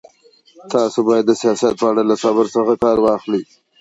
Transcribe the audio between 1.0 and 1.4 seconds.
بايد د